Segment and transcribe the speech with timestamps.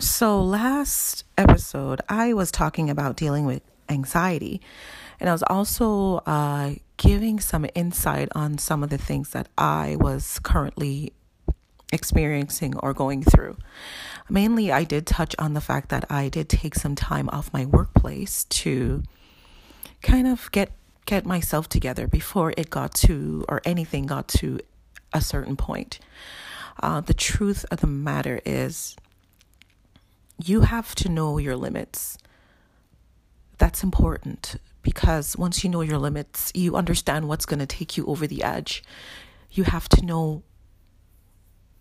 [0.00, 4.60] So, last episode, I was talking about dealing with anxiety,
[5.18, 9.96] and I was also uh, giving some insight on some of the things that I
[9.98, 11.14] was currently
[11.92, 13.56] experiencing or going through.
[14.30, 17.66] Mainly, I did touch on the fact that I did take some time off my
[17.66, 19.02] workplace to
[20.00, 20.70] kind of get
[21.06, 24.60] get myself together before it got to or anything got to
[25.12, 25.98] a certain point.
[26.80, 28.94] Uh, the truth of the matter is
[30.42, 32.18] you have to know your limits.
[33.58, 38.06] That's important because once you know your limits, you understand what's going to take you
[38.06, 38.82] over the edge.
[39.50, 40.42] You have to know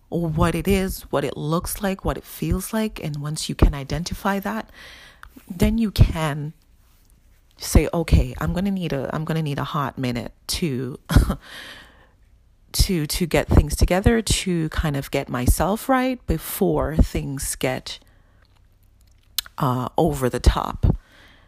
[0.09, 3.03] what it is, what it looks like, what it feels like.
[3.03, 4.69] And once you can identify that,
[5.49, 6.53] then you can
[7.57, 10.99] say, okay, I'm gonna need a I'm gonna need a hot minute to
[12.71, 17.99] to to get things together, to kind of get myself right before things get
[19.57, 20.97] uh, over the top.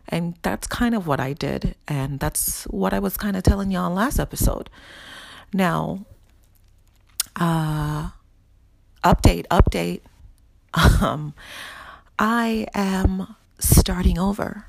[0.07, 1.75] And that's kind of what I did.
[1.87, 4.69] And that's what I was kind of telling y'all last episode.
[5.53, 6.05] Now,
[7.35, 8.09] uh,
[9.03, 10.01] update, update.
[11.01, 11.33] Um,
[12.19, 14.65] I am starting over.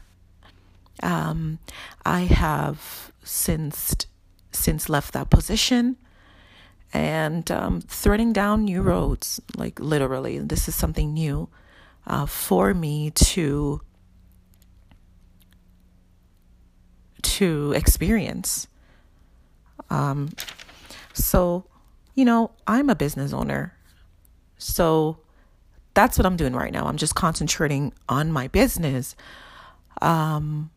[1.02, 1.58] Um,
[2.06, 3.94] I have since
[4.52, 5.96] since left that position
[6.92, 9.40] and um, threading down new roads.
[9.56, 11.48] Like literally, this is something new
[12.06, 13.80] uh, for me to
[17.22, 18.66] to experience.
[19.90, 20.30] Um,
[21.12, 21.64] so,
[22.14, 23.74] you know, I'm a business owner,
[24.58, 25.18] so
[25.94, 26.86] that's what I'm doing right now.
[26.86, 29.16] I'm just concentrating on my business.
[30.00, 30.70] Um,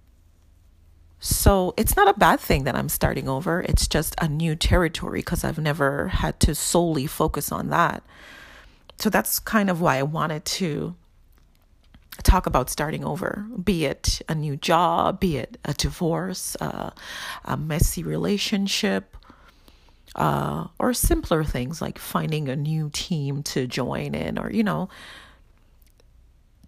[1.19, 3.61] so it's not a bad thing that I'm starting over.
[3.61, 8.03] It's just a new territory because I've never had to solely focus on that.
[8.99, 10.95] So that's kind of why I wanted to
[12.21, 16.91] talk about starting over, be it a new job, be it a divorce, uh,
[17.45, 19.17] a messy relationship,
[20.15, 24.89] uh, or simpler things like finding a new team to join in, or, you know,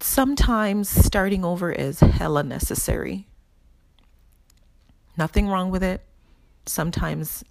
[0.00, 3.26] sometimes starting over is hella necessary.
[5.16, 6.02] Nothing wrong with it.
[6.66, 7.44] Sometimes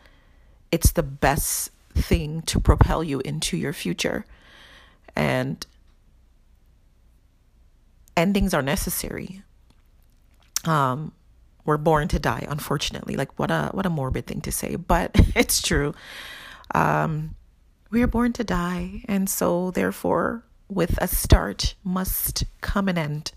[0.72, 4.26] it's the best thing to propel you into your future.
[5.16, 5.66] And
[8.18, 9.42] endings are necessary.
[10.66, 11.12] Um,
[11.66, 13.16] we're born to die, unfortunately.
[13.16, 15.94] Like what a what a morbid thing to say, but it's true.
[16.74, 17.36] Um,
[17.92, 23.32] we are born to die, and so therefore, with a start must come an end.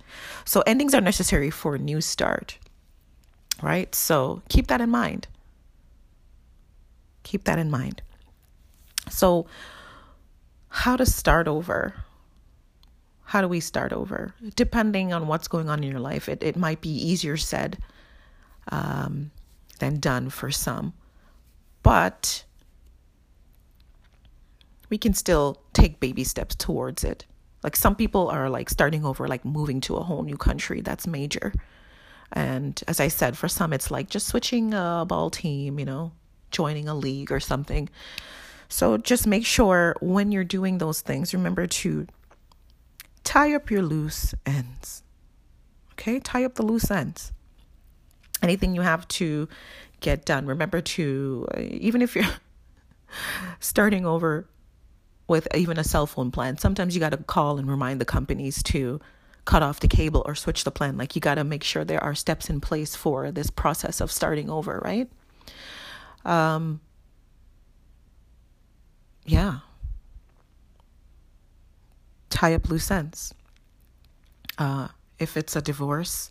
[0.44, 2.58] So endings are necessary for a new start.
[3.62, 3.92] Right?
[3.94, 5.26] So keep that in mind.
[7.24, 8.02] Keep that in mind.
[9.10, 9.46] So
[10.68, 11.94] how to start over?
[13.28, 14.32] How do we start over?
[14.56, 17.76] Depending on what's going on in your life, it, it might be easier said
[18.72, 19.30] um,
[19.80, 20.94] than done for some.
[21.82, 22.42] But
[24.88, 27.26] we can still take baby steps towards it.
[27.62, 30.80] Like some people are like starting over, like moving to a whole new country.
[30.80, 31.52] That's major.
[32.32, 36.12] And as I said, for some, it's like just switching a ball team, you know,
[36.50, 37.90] joining a league or something.
[38.70, 42.06] So just make sure when you're doing those things, remember to
[43.28, 45.02] tie up your loose ends.
[45.92, 47.30] Okay, tie up the loose ends.
[48.42, 49.48] Anything you have to
[50.00, 52.24] get done, remember to, uh, even if you're
[53.60, 54.48] starting over
[55.26, 58.62] with even a cell phone plan, sometimes you got to call and remind the companies
[58.62, 58.98] to
[59.44, 60.96] cut off the cable or switch the plan.
[60.96, 64.10] Like you got to make sure there are steps in place for this process of
[64.10, 65.10] starting over, right?
[66.24, 66.80] Um,
[69.26, 69.58] yeah
[72.38, 73.34] tie up loose ends.
[74.59, 74.87] Uh,
[75.19, 76.31] if it's a divorce,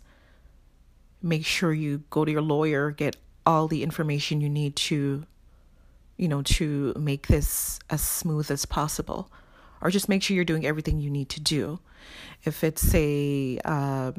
[1.20, 5.26] make sure you go to your lawyer, get all the information you need to,
[6.16, 9.30] you know, to make this as smooth as possible.
[9.82, 11.78] Or just make sure you're doing everything you need to do.
[12.42, 14.12] If it's a uh,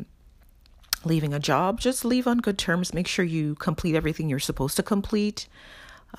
[1.03, 2.94] leaving a job, just leave on good terms.
[2.94, 5.47] Make sure you complete everything you're supposed to complete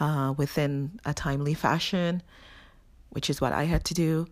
[0.00, 2.22] uh, within a timely fashion,
[3.10, 4.26] which is what I had to do.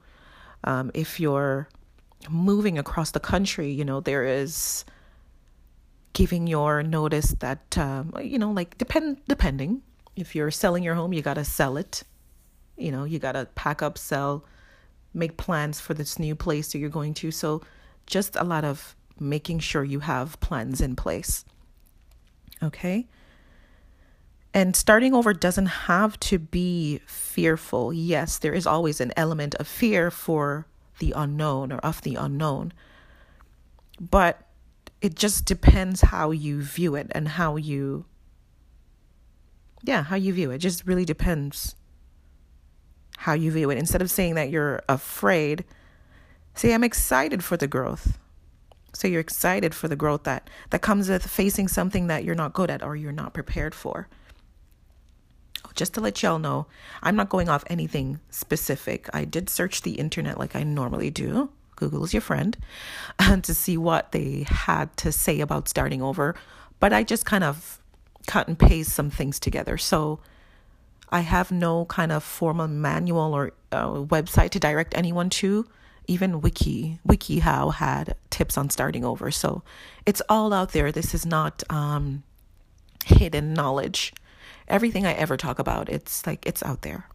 [0.65, 1.69] Um, if you're
[2.29, 4.85] moving across the country, you know, there is
[6.13, 9.83] giving your notice that, um, you know, like depend depending.
[10.17, 12.03] If you're selling your home, you got to sell it.
[12.77, 14.45] You know, you got to pack up, sell,
[15.15, 17.31] make plans for this new place that you're going to.
[17.31, 17.63] So
[18.07, 21.45] just a lot of making sure you have plans in place.
[22.63, 23.07] Okay?
[24.59, 27.93] And starting over doesn't have to be fearful.
[27.93, 30.67] Yes, there is always an element of fear for
[30.99, 32.73] the unknown or of the unknown.
[34.01, 34.43] But
[35.01, 38.07] it just depends how you view it and how you
[39.85, 40.57] yeah, how you view it.
[40.57, 41.77] it just really depends
[43.19, 43.79] how you view it.
[43.79, 45.65] Instead of saying that you're afraid,
[46.55, 48.19] say I'm excited for the growth.
[48.93, 52.55] So you're excited for the growth that that comes with facing something that you're not
[52.55, 54.09] good at or you're not prepared for.
[55.79, 56.67] Just to let y'all know,
[57.05, 59.09] I'm not going off anything specific.
[59.15, 61.51] I did search the internet like I normally do.
[61.77, 62.57] Google is your friend,
[63.17, 66.35] and to see what they had to say about starting over.
[66.81, 67.81] But I just kind of
[68.27, 69.79] cut and paste some things together.
[69.79, 70.19] So
[71.11, 75.65] I have no kind of formal manual or uh, website to direct anyone to.
[76.09, 79.31] Even Wiki, WikiHow had tips on starting over.
[79.31, 79.63] So
[80.05, 80.91] it's all out there.
[80.91, 82.25] This is not um,
[83.05, 84.13] hidden knowledge.
[84.67, 87.09] Everything I ever talk about, it's like it's out there.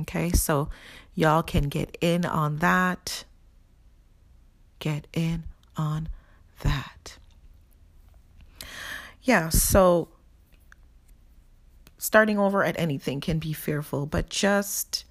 [0.00, 0.68] Okay, so
[1.14, 3.24] y'all can get in on that
[4.78, 5.44] get in
[5.76, 6.08] on
[6.60, 7.18] that.
[9.22, 10.08] Yeah, so
[11.98, 15.04] starting over at anything can be fearful, but just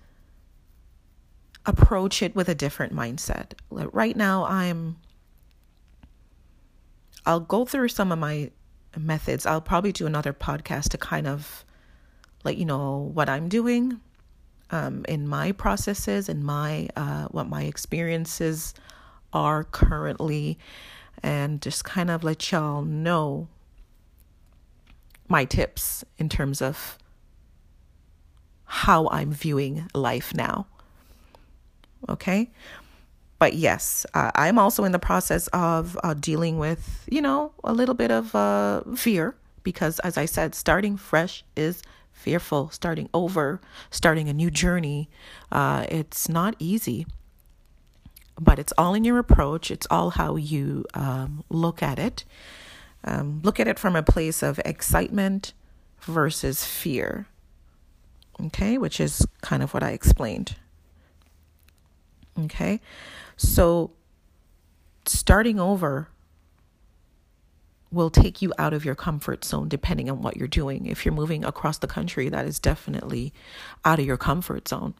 [1.65, 3.53] approach it with a different mindset.
[3.69, 4.97] Right now, I'm,
[7.25, 8.51] I'll go through some of my
[8.99, 9.45] methods.
[9.45, 11.65] I'll probably do another podcast to kind of
[12.43, 13.99] let you know what I'm doing
[14.71, 18.73] um, in my processes and my uh, what my experiences
[19.33, 20.57] are currently
[21.23, 23.47] and just kind of let y'all know
[25.27, 26.97] my tips in terms of
[28.65, 30.67] how I'm viewing life now.
[32.07, 32.51] Okay?
[33.37, 37.73] But yes, uh, I'm also in the process of uh, dealing with, you know, a
[37.73, 41.81] little bit of uh, fear because, as I said, starting fresh is
[42.13, 42.69] fearful.
[42.69, 43.59] Starting over,
[43.91, 45.09] starting a new journey,
[45.51, 47.05] uh, it's not easy
[48.39, 52.25] but it's all in your approach, it's all how you um, look at it.
[53.03, 55.53] Um, look at it from a place of excitement
[56.01, 57.27] versus fear.
[58.47, 60.55] Okay, which is kind of what I explained.
[62.37, 62.81] Okay,
[63.37, 63.91] so
[65.05, 66.09] starting over
[67.91, 70.85] will take you out of your comfort zone depending on what you're doing.
[70.85, 73.33] If you're moving across the country, that is definitely
[73.85, 74.93] out of your comfort zone.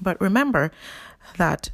[0.00, 0.72] But remember
[1.36, 1.70] that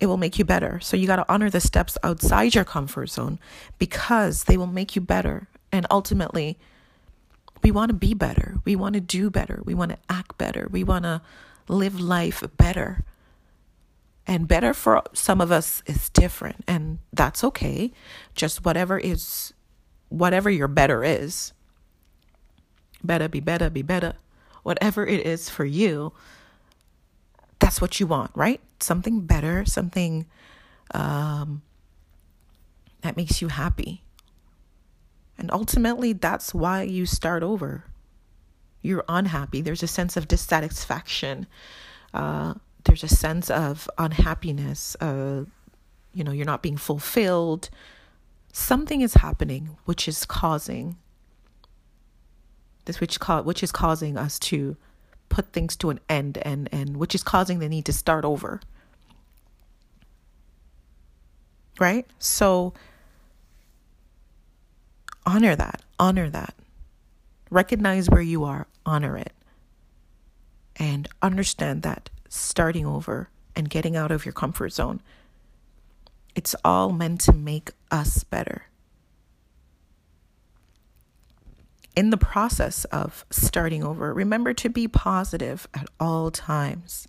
[0.00, 0.80] it will make you better.
[0.80, 3.38] So you got to honor the steps outside your comfort zone
[3.78, 5.48] because they will make you better.
[5.70, 6.58] And ultimately,
[7.62, 8.56] we want to be better.
[8.64, 9.62] We want to do better.
[9.64, 10.68] We want to act better.
[10.70, 11.22] We want to
[11.68, 13.04] live life better.
[14.26, 17.92] And better for some of us is different, and that's okay.
[18.34, 19.52] Just whatever is,
[20.10, 21.52] whatever your better is,
[23.02, 24.14] better, be better, be better.
[24.62, 26.12] Whatever it is for you,
[27.58, 28.60] that's what you want, right?
[28.78, 30.26] Something better, something
[30.94, 31.62] um,
[33.02, 34.02] that makes you happy.
[35.36, 37.84] And ultimately, that's why you start over.
[38.82, 39.60] You're unhappy.
[39.60, 41.46] There's a sense of dissatisfaction.
[42.14, 44.96] Uh, there's a sense of unhappiness.
[45.00, 45.44] Uh,
[46.14, 47.70] you know, you're not being fulfilled.
[48.52, 50.96] Something is happening, which is causing
[52.84, 54.76] this, which which is causing us to
[55.32, 58.60] put things to an end and and which is causing the need to start over
[61.80, 62.74] right so
[65.24, 66.54] honor that honor that
[67.48, 69.32] recognize where you are honor it
[70.76, 75.00] and understand that starting over and getting out of your comfort zone
[76.34, 78.66] it's all meant to make us better
[81.94, 87.06] in the process of starting over, remember to be positive at all times.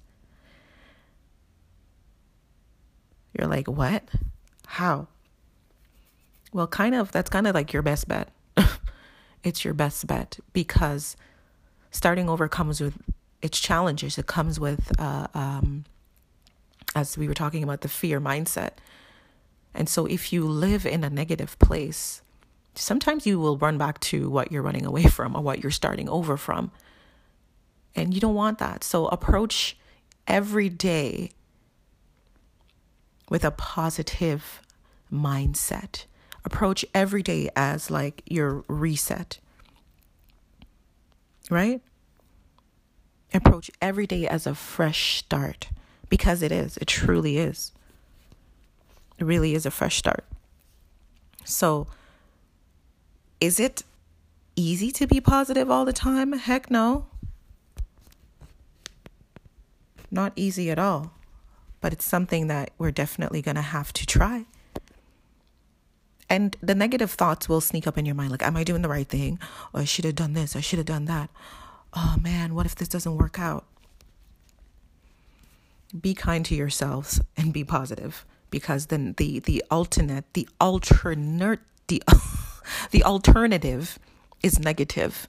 [3.37, 4.03] You're like, what?
[4.67, 5.07] How?
[6.51, 8.29] Well, kind of, that's kind of like your best bet.
[9.43, 11.15] it's your best bet because
[11.89, 12.97] starting over comes with
[13.43, 14.17] its challenges.
[14.17, 15.83] It comes with, uh, um,
[16.95, 18.71] as we were talking about, the fear mindset.
[19.75, 22.21] And so if you live in a negative place,
[22.73, 26.07] sometimes you will run back to what you're running away from or what you're starting
[26.07, 26.71] over from.
[27.95, 28.83] And you don't want that.
[28.83, 29.77] So approach
[30.25, 31.31] every day
[33.29, 34.61] with a positive
[35.11, 36.05] mindset.
[36.45, 39.39] Approach every day as like your reset.
[41.49, 41.81] Right?
[43.33, 45.69] Approach every day as a fresh start
[46.09, 46.77] because it is.
[46.77, 47.71] It truly is.
[49.17, 50.23] It really is a fresh start.
[51.43, 51.87] So,
[53.41, 53.83] is it
[54.55, 56.33] easy to be positive all the time?
[56.33, 57.07] Heck no.
[60.11, 61.11] Not easy at all.
[61.81, 64.45] but it's something that we're definitely going to have to try.
[66.29, 68.87] And the negative thoughts will sneak up in your mind like, Am I doing the
[68.89, 69.37] right thing?
[69.73, 70.55] Or I should have done this.
[70.55, 71.29] I should have done that.
[71.95, 73.65] Oh man, what if this doesn't work out?
[75.99, 82.01] Be kind to yourselves and be positive because then the the alternate the alternate the
[82.91, 83.99] the alternative
[84.41, 85.27] is negative.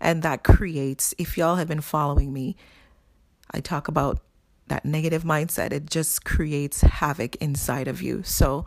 [0.00, 2.56] And that creates if y'all have been following me
[3.52, 4.20] i talk about
[4.66, 5.72] that negative mindset.
[5.72, 8.22] It just creates havoc inside of you.
[8.22, 8.64] So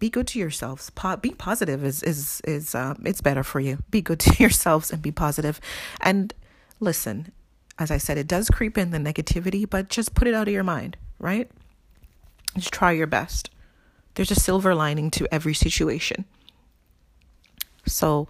[0.00, 0.90] be good to yourselves.
[0.90, 3.78] Po- be positive is is is um, it's better for you.
[3.90, 5.60] Be good to yourselves and be positive.
[6.00, 6.34] And
[6.80, 7.30] listen,
[7.78, 10.54] as I said, it does creep in the negativity, but just put it out of
[10.54, 11.48] your mind, right?
[12.56, 13.50] Just try your best.
[14.14, 16.24] There's a silver lining to every situation.
[17.86, 18.28] So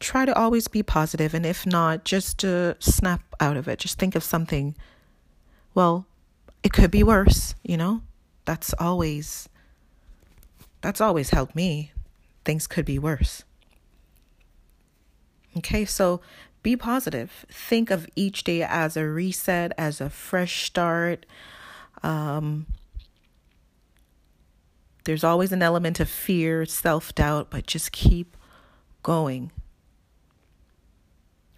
[0.00, 3.78] try to always be positive, and if not, just uh, snap out of it.
[3.78, 4.74] Just think of something.
[5.74, 6.06] Well,
[6.62, 8.02] it could be worse, you know.
[8.44, 9.48] That's always
[10.80, 11.92] that's always helped me.
[12.44, 13.44] Things could be worse.
[15.56, 16.20] Okay, so
[16.62, 17.44] be positive.
[17.50, 21.26] Think of each day as a reset, as a fresh start.
[22.02, 22.66] Um,
[25.04, 28.36] there's always an element of fear, self doubt, but just keep
[29.02, 29.50] going.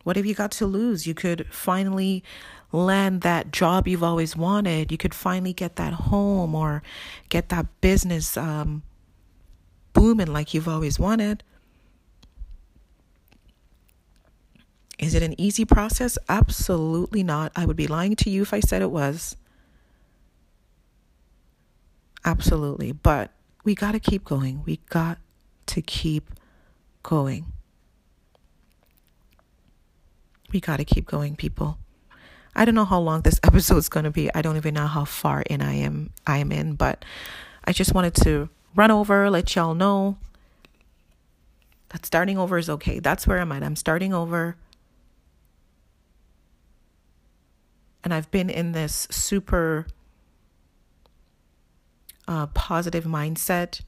[0.04, 1.06] What have you got to lose?
[1.06, 2.24] You could finally
[2.72, 4.90] land that job you've always wanted.
[4.90, 6.82] You could finally get that home or
[7.28, 8.82] get that business um,
[9.92, 11.42] booming like you've always wanted.
[14.98, 16.18] Is it an easy process?
[16.28, 17.52] Absolutely not.
[17.56, 19.36] I would be lying to you if I said it was.
[22.24, 22.92] Absolutely.
[22.92, 23.30] But
[23.64, 24.62] we got to keep going.
[24.66, 25.18] We got
[25.66, 26.30] to keep
[27.02, 27.46] going.
[30.52, 31.78] We got to keep going, people.
[32.54, 34.32] I don't know how long this episode is going to be.
[34.34, 37.04] I don't even know how far in I am I am in, but
[37.64, 40.16] I just wanted to run over, let y'all know
[41.90, 43.00] that starting over is okay.
[43.00, 43.62] That's where I'm at.
[43.62, 44.56] I'm starting over.
[48.02, 49.86] And I've been in this super
[52.26, 53.82] uh, positive mindset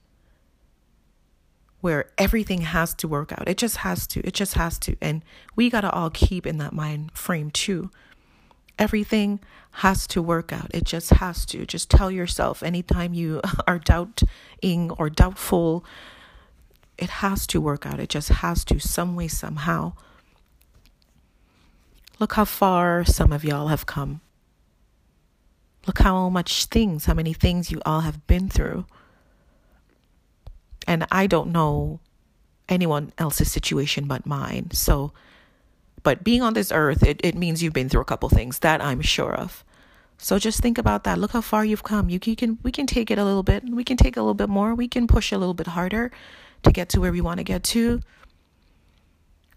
[1.81, 3.49] where everything has to work out.
[3.49, 4.21] It just has to.
[4.27, 4.97] It just has to.
[5.01, 5.25] And
[5.57, 7.91] we got to all keep in that mind frame too.
[8.79, 9.41] Everything
[9.73, 10.71] has to work out.
[10.75, 11.65] It just has to.
[11.67, 15.85] Just tell yourself anytime you are doubting or doubtful,
[16.99, 18.01] it has to work out.
[18.01, 19.95] It just has to, some way, somehow.
[22.19, 24.21] Look how far some of y'all have come.
[25.87, 28.87] Look how much things, how many things you all have been through.
[30.87, 32.01] And I don't know
[32.69, 34.71] anyone else's situation but mine.
[34.73, 35.13] So,
[36.03, 38.83] but being on this earth, it, it means you've been through a couple things that
[38.83, 39.65] I'm sure of.
[40.19, 41.19] So just think about that.
[41.19, 42.09] Look how far you've come.
[42.09, 43.65] You, you can we can take it a little bit.
[43.69, 44.75] We can take a little bit more.
[44.75, 46.13] We can push a little bit harder
[46.63, 48.01] to get to where we want to get to.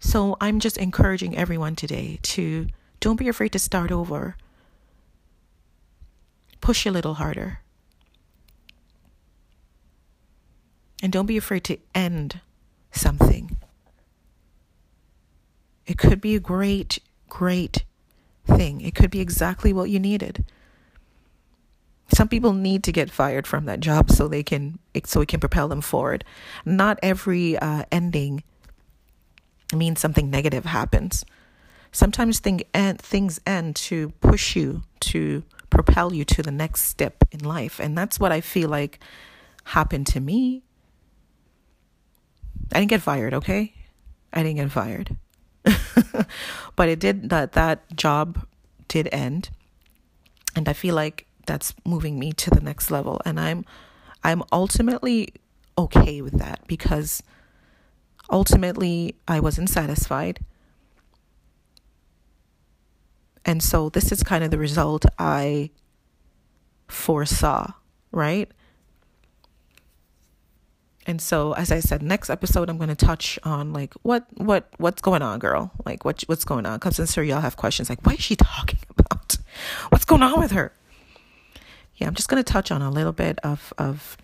[0.00, 2.66] So I'm just encouraging everyone today to
[3.00, 4.36] don't be afraid to start over.
[6.60, 7.60] Push a little harder.
[11.02, 12.40] And don't be afraid to end
[12.90, 13.56] something.
[15.86, 17.84] It could be a great, great
[18.46, 18.80] thing.
[18.80, 20.44] It could be exactly what you needed.
[22.08, 25.40] Some people need to get fired from that job so they can so it can
[25.40, 26.24] propel them forward.
[26.64, 28.42] Not every uh, ending
[29.74, 31.24] means something negative happens.
[31.92, 37.24] Sometimes thing end, things end to push you to propel you to the next step
[37.32, 39.00] in life, and that's what I feel like
[39.64, 40.62] happened to me.
[42.72, 43.74] I didn't get fired, okay?
[44.32, 45.16] I didn't get fired.
[46.76, 48.46] but it did that that job
[48.88, 49.50] did end.
[50.54, 53.20] And i feel like that's moving me to the next level.
[53.24, 53.64] And i'm
[54.24, 55.34] i'm ultimately
[55.78, 57.22] okay with that because
[58.30, 60.40] ultimately i wasn't satisfied.
[63.44, 65.70] And so this is kind of the result i
[66.88, 67.72] foresaw
[68.12, 68.50] right
[71.06, 74.68] and so, as I said, next episode I'm going to touch on like what what
[74.78, 75.70] what's going on, girl?
[75.84, 76.78] Like what what's going on?
[76.78, 79.36] Because I'm sure y'all have questions like, what is she talking about?
[79.90, 80.72] What's going on with her?
[81.94, 84.16] Yeah, I'm just going to touch on a little bit of of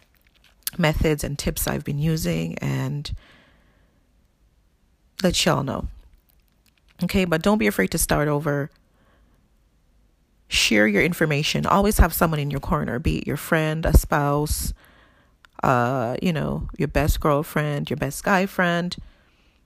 [0.77, 3.15] methods and tips I've been using and
[5.23, 5.87] let y'all know.
[7.05, 8.71] Okay, but don't be afraid to start over.
[10.49, 11.65] Share your information.
[11.65, 14.75] Always have someone in your corner, be it your friend, a spouse
[15.63, 18.97] uh, you know, your best girlfriend, your best guy friend.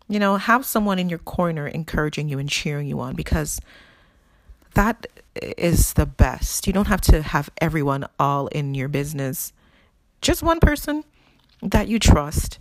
[0.09, 3.61] You know, have someone in your corner encouraging you and cheering you on because
[4.75, 6.67] that is the best.
[6.67, 9.53] You don't have to have everyone all in your business.
[10.21, 11.03] Just one person
[11.63, 12.59] that you trust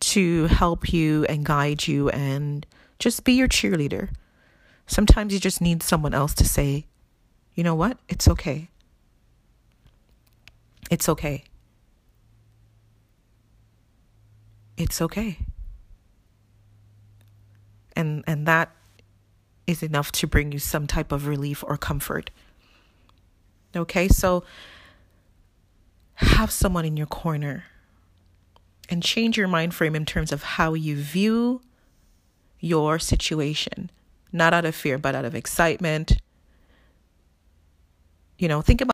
[0.00, 2.66] to help you and guide you and
[2.98, 4.10] just be your cheerleader.
[4.86, 6.86] Sometimes you just need someone else to say,
[7.54, 7.98] you know what?
[8.08, 8.68] It's okay.
[10.90, 11.44] It's okay.
[14.84, 15.38] It's okay.
[17.96, 18.70] And and that
[19.66, 22.28] is enough to bring you some type of relief or comfort.
[23.74, 24.08] Okay?
[24.08, 24.44] So
[26.16, 27.64] have someone in your corner
[28.90, 31.62] and change your mind frame in terms of how you view
[32.60, 33.90] your situation,
[34.32, 36.18] not out of fear, but out of excitement.
[38.36, 38.82] You know, think about